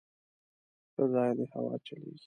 [0.93, 2.17] _ښه ځای دی، هوا چلېږي.